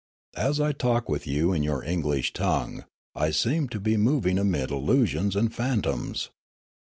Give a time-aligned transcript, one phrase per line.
[0.37, 4.71] As I talk with you in your English tongue, I seem to be moving amid
[4.71, 6.31] illusions and phantoms.